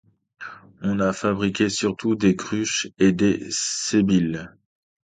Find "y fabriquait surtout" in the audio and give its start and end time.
0.99-2.15